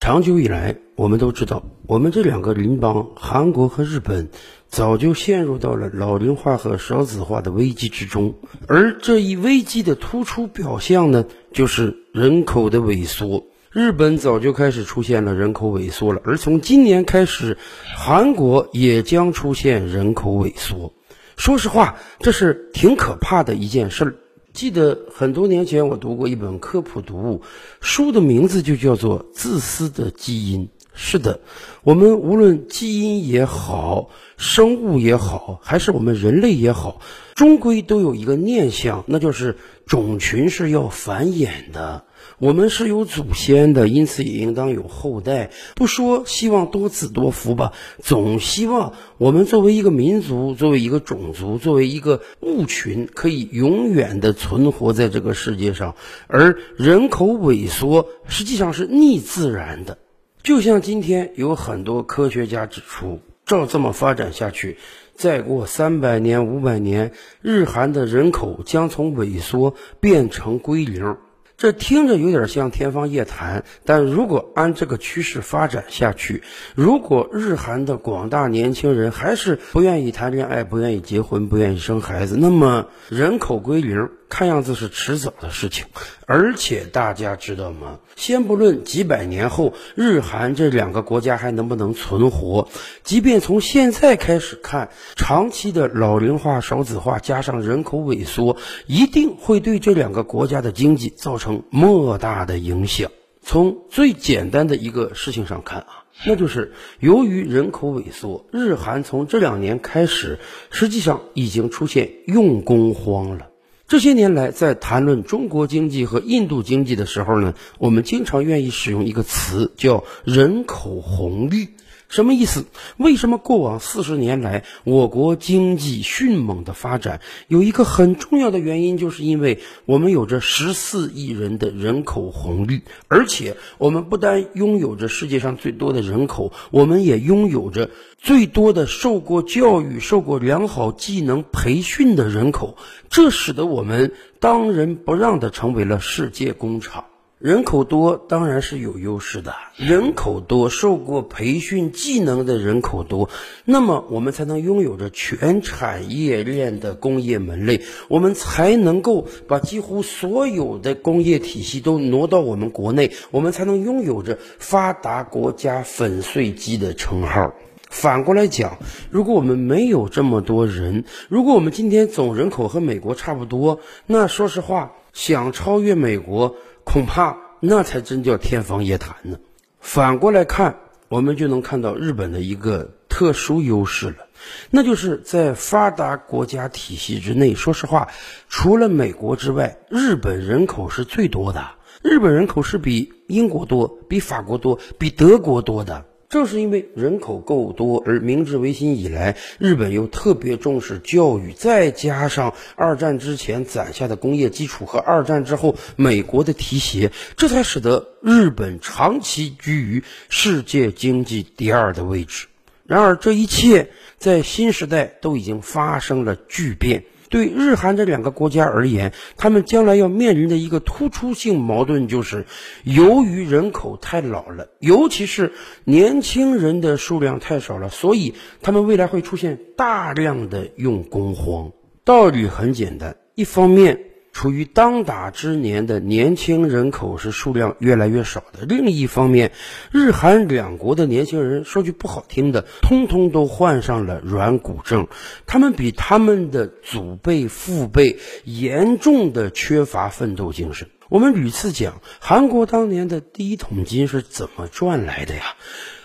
[0.00, 4.30] 长久以来，我们都知道，我们这两个邻邦韩国和日本
[4.66, 8.34] 早就陷入到了老龄化和少子化的危机之中。
[8.66, 13.44] 而这一危机的突出表象呢，就是人口的萎缩。
[13.70, 17.58] 日本早就开始出现了人口萎缩了，而从今年开始，
[17.94, 20.94] 韩国也将出现人口萎缩。
[21.36, 24.14] 说实话，这是挺可怕的一件事儿。
[24.52, 27.42] 记得很多年前，我读过一本科普读物，
[27.80, 30.66] 书的名字就叫做《自私的基因》。
[31.02, 31.40] 是的，
[31.82, 37.00] 我们无论基因也好，生物也好，还是我们人类也好，
[37.34, 42.04] 终归都有一个念想，那就是种群是要繁衍的。
[42.38, 45.50] 我们是有祖先的，因此也应当有后代。
[45.74, 55.96] 不说希望多子多福吧，总希望我们作为一个民族，作为一个种族，作为一个物群，可以永远的存活在这个世界上。
[56.28, 59.96] 而人口萎缩实际上是逆自然的，
[60.42, 64.78] 就像今天有很多科学家指出，照这么发展下去，
[65.14, 71.18] 再过三百年、五百年，日韩的人口将从萎缩变成归零。
[71.58, 76.42] 这听着有点像天方夜谭，但如果按这个趋势发展下去，
[76.74, 84.08] 如果日韩的广大年轻人还是不愿意谈恋爱、不愿意结婚、不愿意生孩子，那么人口归零。
[84.30, 85.84] 看样子是迟早的事情，
[86.24, 87.98] 而且大家知道吗？
[88.14, 92.68] 先不论几百年后日韩这两个国家还能不能存活，
[93.02, 103.10] 即便从现在开始看，长期的老龄化、少子化加上人口萎缩，一定会对这两个国家的经济造成莫大的影响。
[103.42, 110.38] 从最简单的一个事情上看啊，那就是由于人口萎缩，日韩从这两年开始，
[110.70, 113.48] 实际上已经出现用工荒了。
[113.90, 121.70] 这些年来，在谈论中国经济和印度经济的时候呢，我们经常愿意使用一个词，叫“人口红利”。
[122.10, 122.66] 什么意思？
[122.96, 127.20] 为什么过往四十年来我国经济迅猛的发展？
[127.46, 142.76] 有一个很重要的原因，就是因为我们有着十四亿人的人口红利，而且我们不单拥有着世界上最多的人口，我们也拥有着最多的受过教育、受过良好技能培训的人口，
[143.08, 147.04] 这使得我们当仁不让的成为了世界工厂。
[147.40, 153.30] 人口多当然是有优势的，人口多、受过培训技能的人口多，
[153.64, 167.54] 那么我们才能拥有着全产业链的工业门类，我们才能够把几乎所有的工业体系都挪到我们国内，我们才能拥有着发达国家粉碎机的称号。
[167.88, 168.76] 反过来讲，
[169.10, 176.56] 如果我们没有这么多人，如果我们今天总人口和美国差不多，那说实话，想超越美国。
[176.92, 179.38] 恐怕那才真叫天方夜谭呢。
[179.78, 180.76] 反过来看，
[181.08, 184.26] 我们就能看到日本的一个特殊优势了，
[184.70, 188.08] 那就是在发达国家体系之内，说实话，
[188.48, 191.64] 除了美国之外，日本人口是最多的。
[192.02, 196.04] 日本人口是比英国多，比法国多，比德国多的。
[196.30, 212.46] 正是因为人口够多，而明治维新以来，日本又特别重视教育，再加上二战之前攒下的工业基础和二战之后美国的提携，这才使得日本长期居于世界经济第二的位置。
[212.86, 217.02] 然而，这一切在新时代都已经发生了巨变。
[217.30, 222.44] 对日韩这两个国家而言，他们将来要面临的一个突出性矛盾就是，
[222.84, 225.52] 由于人口太老了，尤其是
[225.84, 231.72] 年轻人的数量太少了，所以他们未来会出现大量的用工荒。
[232.04, 234.09] 道理很简单，一方面。
[234.40, 238.64] 处于当打之年的年轻人口是数量越来越少的。
[238.64, 239.52] 另一方面，
[239.92, 245.08] 日韩两国的年轻人说句不好听的，通通都患上了软骨症。
[245.44, 250.88] 他们比他们的祖辈、父辈严重的缺乏奋斗精神。
[251.10, 255.42] 我们屡次讲，韩国当年的第一桶金是怎么赚来的呀？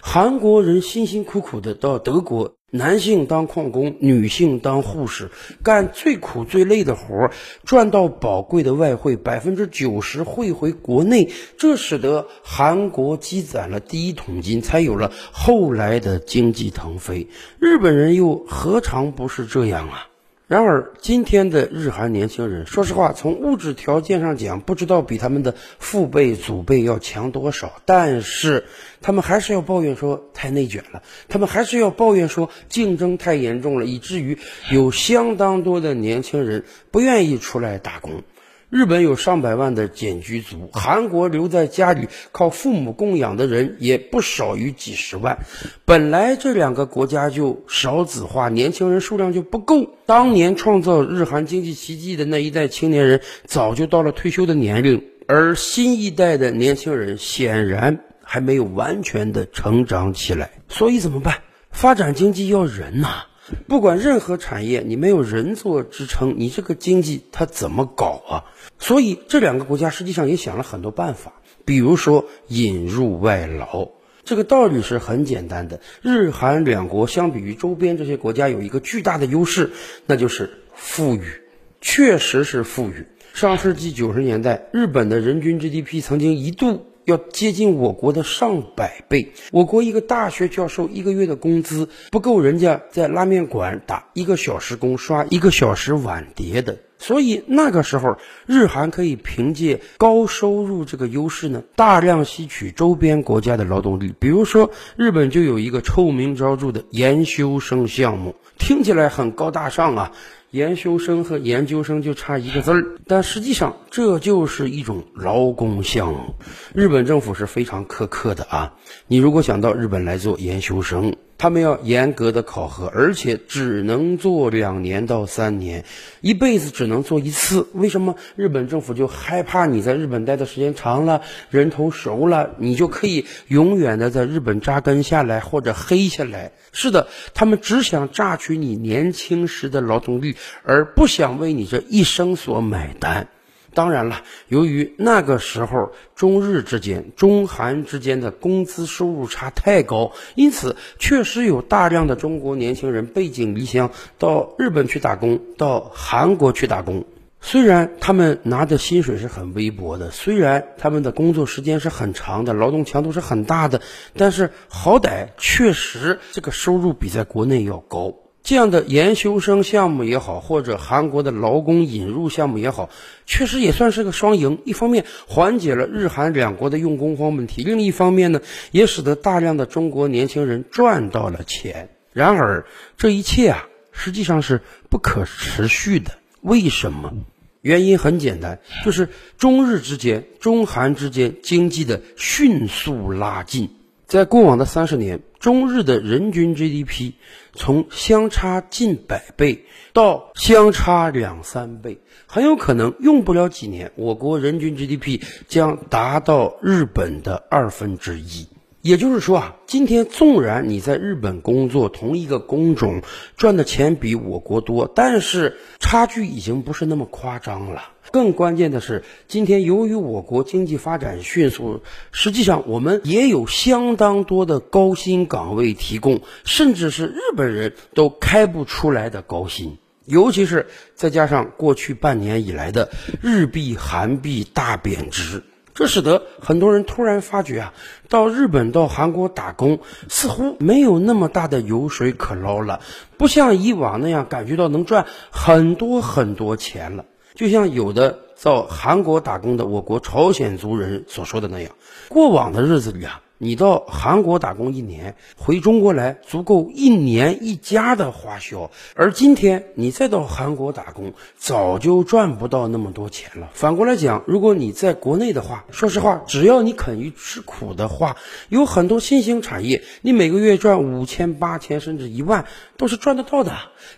[0.07, 2.54] 韩国人辛辛苦苦的到德国。
[2.69, 5.31] 男性当矿工，女性当护士，
[5.63, 7.31] 干最苦最累的活儿，
[7.63, 17.28] 赚到宝贵的外汇，百分之九十汇回国内，这使得韩国积攒了第一桶金，才有了后来的经济腾飞。
[17.60, 20.08] 日本人又何尝不是这样啊？
[20.47, 27.81] 然而，今天的日韩年轻人，说实话，从物质条件上讲，不知道比他们的父辈、祖辈要强多少。
[27.83, 28.65] 但是，
[29.01, 34.38] 他们还是要抱怨说太内卷了，他们还是要抱怨说竞争太严重了，以至于
[34.69, 38.21] 有相当多的年轻人不愿意出来打工。
[38.69, 45.38] 日本有上百万的简居族，韩国留在家里靠父母供养的人也不少于几十万。
[45.85, 49.95] 本来这两个国家就少子化，年轻人数量就不够。
[50.06, 60.51] 当年创造日韩经济奇迹的那一代青年人，早就到了退休的年龄，而新一代的年轻人显然还没有完全的成长起来。
[60.67, 61.35] 所以怎么办？
[61.69, 63.25] 发展经济要人呐。
[63.68, 68.45] 不管任何产业，你没有人做支撑，你这个经济它怎么搞啊？
[68.80, 73.89] 所以这两个国家实际上也想了很多办法，比如说引入外劳。
[74.24, 79.69] 这个道理是很简单的，日韩两国相比于周边这些国家有一个巨大的优势，
[80.07, 81.41] 那就是富裕，
[81.81, 83.06] 确实是富裕。
[83.36, 86.88] 上世纪九十年代，日本的人均 GDP 曾经一度。
[87.06, 89.31] 要接近我国的上百倍。
[89.52, 96.78] 我国一个大学教授一个月的工资不够人家在拉面馆打一个小时工刷一个小时碗碟的。
[96.98, 104.16] 所以那个时候，日韩可以凭借高收入这个优势呢，大量吸取周边国家的劳动力。
[104.18, 110.13] 比如说，日本就有一个臭名昭著的研修生项目，听起来很高大上啊。
[110.56, 116.34] 研修生和研究生就差一个字儿，但实际上这就是一种劳工项目。
[116.74, 118.74] 日本政府是非常苛刻的啊！
[119.07, 125.84] 你如果想到日本来做研修生，他们要严格的考核，而且只能做两年到三年，
[126.22, 127.68] 一辈子只能做一次。
[127.74, 136.54] 为什么日本政府就害怕你在日本待的时间长了，人头熟了，你就可以永远的在日本扎根下来或者黑下来？
[136.72, 143.28] 是的，他们只想榨取你年轻时的劳动力，而不想为你这一生所买单。
[143.75, 157.06] 当然了，由于那个时候中日之间、中韩之间的工资收入差太高，因此确实有大量的中国年轻人背井离乡到日本去打工，到韩国去打工。
[157.42, 163.81] 虽然他们拿的薪水是很微薄的，虽然他们的工作时间是很长的，劳动强度是很大的，
[164.16, 168.16] 但是好歹确实这个收入比在国内要高。
[168.45, 172.92] 这样的研修生项目也好，或者韩国的劳工引入项目也好，
[173.25, 174.59] 确实也算是个双赢。
[174.65, 181.89] 一方面缓解了日韩两国的用工荒问题，另一方面呢，也使得大量的中国年轻人赚到了钱。
[182.13, 186.12] 然而，这一切啊，实际上是不可持续的。
[186.41, 187.13] 为什么？
[187.62, 189.09] 原因很简单，就是
[189.39, 193.71] 中日之间、中韩之间经济的迅速拉近。
[194.07, 197.13] 在过往的三十年，中日的人均 GDP
[197.54, 208.48] 从相差近百倍到相差两三倍，很有可能用不了几年，我国人均 GDP 将达到日本的二分之一。
[208.81, 213.01] 也就是说啊，今天纵然你在日本工作，同一个工种
[213.36, 217.81] 赚的钱比我国多，但是差距已经不是那么夸张了。
[218.15, 221.81] 更关键的是，今天由于我国经济发展迅速，
[222.13, 229.79] 实际上我们也有相当多的高薪岗位提供，甚至是日本人都开不出来的高薪。
[230.06, 232.89] 尤其是再加上过去半年以来的
[233.21, 235.44] 日币、韩币大贬值。
[235.73, 237.73] 这使得很多人突然发觉啊，
[238.07, 242.79] 到日本、到韩国打工似乎没有那么大的油水可捞了，
[243.17, 247.03] 不像以往那样感觉到能赚很多很多钱了。
[247.36, 251.72] 就像有的到韩国打工的我国朝鲜族人所说的那样，
[252.08, 253.22] 过往的日子里啊。
[253.38, 258.72] 你到韩国打工一年，回中国来足够一年一家的花销。
[258.96, 263.50] 而今天你再到韩国打工，早就赚不到那么多钱了。
[263.54, 268.15] 反过来讲，如果你在国内的话，说实话，只要你肯于吃苦的话，
[268.48, 272.46] 有很多新兴产业，你每个月赚五千、八千甚至一万
[272.77, 273.51] 都是赚得到的。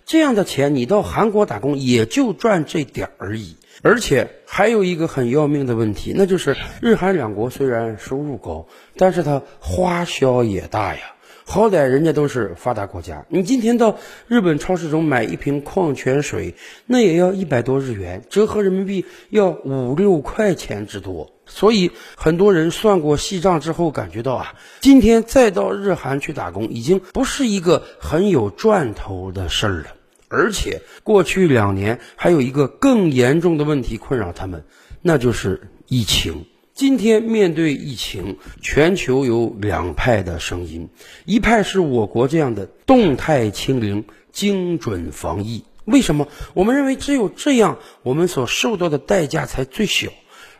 [0.05, 3.55] 这样的钱，你到韩国打工也就赚这点而已。
[3.81, 11.01] 而且还有一个很要命的问题，那就是日韩两国虽然收入高，但是它花销也大呀。
[11.49, 16.55] 好歹人家都是发达国家，你今天到日本超市中买一瓶矿泉水，
[16.85, 21.31] 那也要一百多日元，折合人民币要五六块钱之多。
[21.45, 29.85] 所以很多人算过细账之后，感觉到啊，今天再到日韩去打工，已经不是一个很有赚头的事儿了。
[30.29, 34.65] 而且过去两年还有一个更严重的问题困扰他们，
[35.01, 36.45] 那就是疫情。
[36.73, 40.89] 今天面对疫情，全球有两派的声音，
[41.25, 45.63] 一派是我国这样的动态清零、精准防疫。
[45.85, 46.27] 为什么？
[46.53, 50.09] 我们认为只有这样，我们所受到的代价才最小。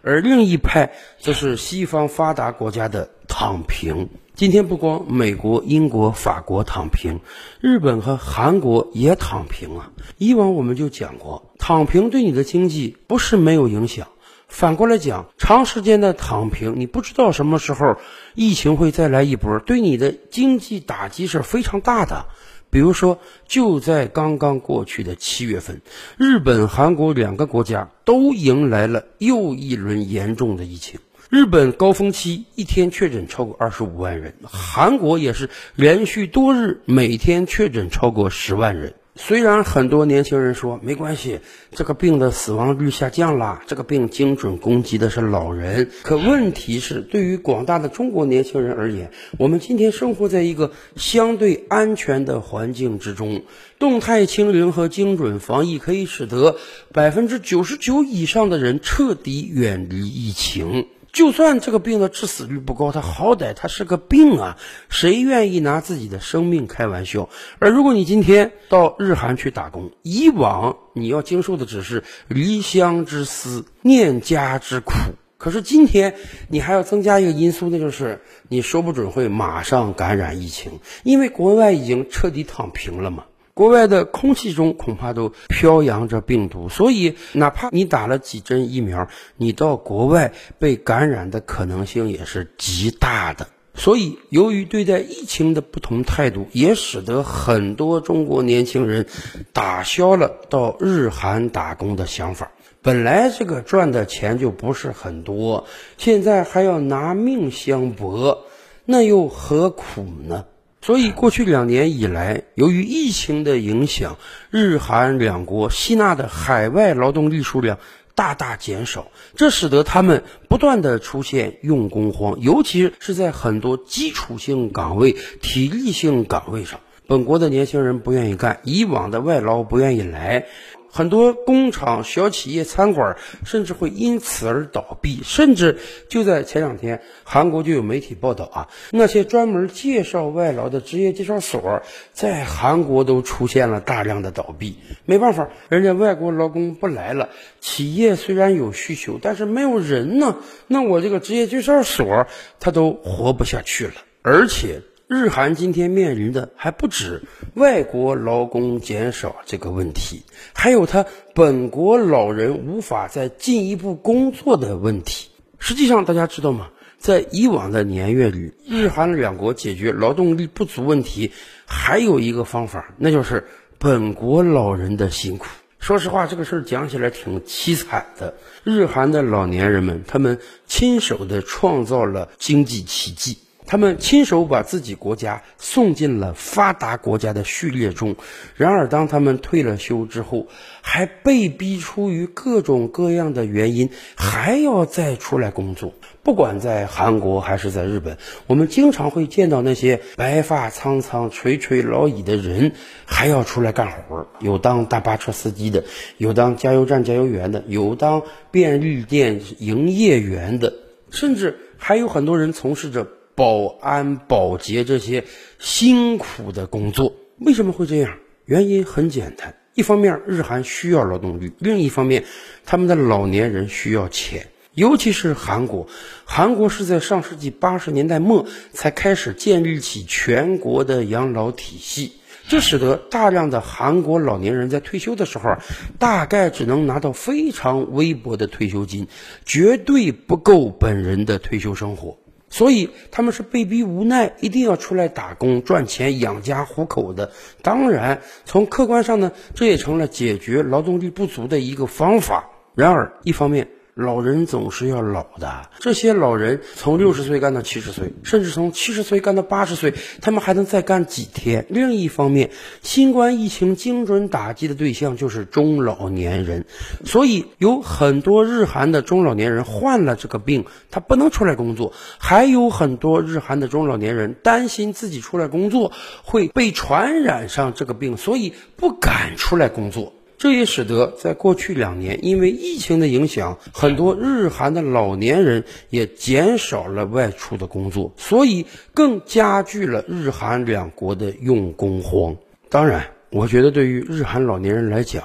[0.01, 3.09] 而另一派则是西方发达国家的。
[3.39, 4.09] 躺平。
[4.33, 7.19] 今天不光美国、英国、法国躺平，
[7.61, 9.91] 日本和韩国也躺平啊。
[10.17, 14.07] 以往我们就讲过，躺平对你的经济不是没有影响。
[14.47, 17.97] 反过来讲，长时间的躺平，你不知道什么时候
[18.33, 22.25] 疫情会再来一波，对你的经济打击是非常大的。
[22.71, 25.81] 比如说，就在刚刚过去的七月份，
[26.17, 30.99] 日本、韩国两个国家都迎来了又一轮严重的疫情。
[31.29, 38.93] 日本高峰期一天确诊超过二十五万人，韩国也是连续多日每天确诊超过十万人。
[39.17, 41.41] 虽然很多年轻人说没关系，
[41.71, 45.89] 这个病的死亡率下降了，这个病精准攻击的是老人。
[46.03, 53.43] 可问题是，对于广大的中国年轻人而言，我们今天生活在一个相对安全的环境之中，
[53.79, 56.55] 动态清零和精准防疫可以使得
[56.93, 60.87] 百分之九十九以上的人彻底远离疫情。
[61.11, 64.57] 就算这个病的致死率不高，它好歹它是个病啊，
[64.89, 67.29] 谁愿意拿自己的生命开玩笑？
[67.59, 74.93] 而如果你今天到日韩去打工，以往你要经受的只是离乡之思、念家之苦，
[75.37, 76.15] 可是今天
[76.49, 83.25] 你还要增加一个因素，那就是你说不准会马上感染疫情，因为国外已经彻底躺平了嘛。
[83.57, 93.47] 国外的空气中恐怕都飘扬着病毒，所以哪怕你打了几针疫苗，你到国外被感染的可能性也是极大的。
[93.73, 99.07] 所以，由于对待疫情的不同态度，也使得很多中国年轻人
[99.53, 102.51] 打消了到日韩打工的想法。
[102.83, 105.65] 本来这个赚的钱就不是很多，
[105.97, 108.45] 现在还要拿命相搏，
[108.85, 110.45] 那又何苦呢？
[110.81, 114.17] 所以，过去两年以来，由于疫情的影响，
[114.51, 117.79] 日韩两国吸纳的海外劳动力数量
[118.15, 130.45] 大大减少，这使得他们不断的出现用工荒，尤其是在很多基础性岗位、体力性岗位上，本国的年轻人不愿意干，以往的外劳不愿意来。
[130.89, 135.77] 很多工厂、小企业、餐馆甚至会因此而倒闭，甚至
[136.09, 141.81] 就在前两天，韩国就有媒体报道啊，那些专门介绍外劳的职业介绍所，
[142.13, 144.77] 在韩国都出现了大量的倒闭。
[145.05, 147.29] 没办法，人家外国劳工不来了，
[147.59, 152.27] 企业虽然有需求，但是没有人呢，那我这个职业介绍所
[152.59, 154.81] 他都活不下去了，而且。
[155.07, 157.23] 日韩今天面临的还不止
[157.53, 160.23] 外国劳工减少这个问题，
[160.53, 165.29] 还有他本国老人无法再进一步工作的问题。
[165.59, 166.67] 实际上，大家知道吗？
[166.97, 171.31] 在以往的年月里，日韩两国解决劳动力不足问题
[171.65, 173.47] 还有一个方法，那就是
[173.77, 175.47] 本国老人的辛苦。
[175.79, 178.33] 说实话，这个事儿讲起来挺凄惨的。
[178.65, 180.37] 日韩的老年人们，他们
[180.67, 183.37] 亲手的创造了经济奇迹。
[183.67, 188.15] 他们亲手把自己国家送进了发达国家的序列中，
[188.55, 190.47] 然而当他们退了休之后，
[190.81, 195.93] 还被逼出于各种各样的原因，还要再出来工作。
[196.23, 202.71] 不管在韩国还是在日本，我们经常会见到那些白发苍苍、垂垂老矣的人，
[203.05, 204.27] 还要出来干活。
[204.39, 205.83] 有当大巴车司机的，
[206.17, 210.73] 有当加油站加油员的，有当便利店营业员的，
[211.09, 213.07] 甚至还有很多人从事着。
[213.37, 215.25] 保安、保洁这些
[215.59, 218.17] 辛苦的工作，为什么会这样？
[218.45, 222.25] 原因很简单，一方面日韩需要劳动力，另一方面
[222.65, 225.87] 他们的老年人需要钱，尤其是韩国。
[226.25, 232.13] 韩国是在上世纪八十年代末才开始建立起全国的养老体系，
[232.47, 235.57] 这使得大量的韩国老年人在退休的时候，
[235.99, 239.07] 大概只能拿到非常微薄的退休金，
[239.45, 242.17] 绝对不够本人的退休生活。
[242.57, 247.31] 所以他们是被逼无奈，一定要出来打工赚钱养家糊口的。
[247.61, 252.49] 当然，从客观上呢，这也成了解决劳动力不足的一个方法。
[252.73, 261.65] 然而，一方面，老人总是要老的，这些老人从六十岁干到七十岁，甚至从七十岁干到八十岁，他们还能再干几天？
[261.69, 262.51] 另一方面，
[262.83, 266.65] 新冠疫情精准打击的对象就是中老年人，
[267.05, 275.91] 所以有很多日韩的中老年人患了这个病，他不能出来工作；还有很多日韩的中老年人担心自己出来工作
[276.23, 280.13] 会被传染上这个病，所以不敢出来工作。
[280.37, 292.35] 这也使得在过去两年，因为疫情的影响，很多日韩的老年人也减少了外出的工作，所以更加剧了日韩两国的用工荒。
[292.69, 295.23] 当然，我觉得对于日韩老年人来讲，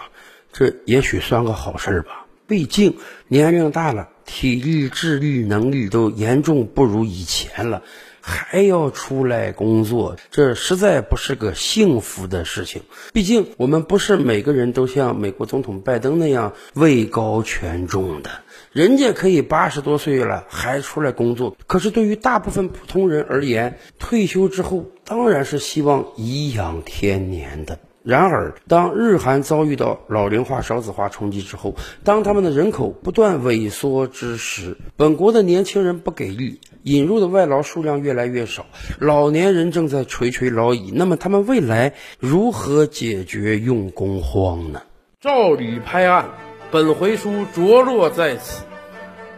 [0.53, 2.27] 这也许算个好事吧。
[2.47, 2.97] 毕竟
[3.29, 7.83] 年龄大了，体力、智力、能力都严重不如以前了。
[8.23, 12.83] 还要出来工作，这实在不是个幸福的事情。
[13.13, 18.31] 毕竟我们不是每个人都像美国总统拜登那样位高权重的，
[18.73, 21.57] 人家可以八十多岁了还出来工作。
[21.67, 27.79] 可是对于大部分普通人而言，退休之后当然是希望颐养天年的。
[28.05, 38.67] 然而，当日韩遭遇到老龄化、少子化冲击之后，当他们的人口不断萎缩之时，本国的年轻人不给力，引入的外劳数量越来越少，
[38.99, 40.93] 老年人正在垂垂老矣。
[40.93, 44.83] 那么，他们未来如何解决用工荒呢？
[45.21, 46.31] 照吕拍案，
[46.73, 48.65] 本回书着落在此。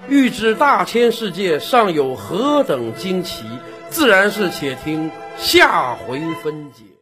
[0.08, 3.44] 欲知大千世界尚有何等惊奇，
[3.90, 6.93] 自然是且听下回分解。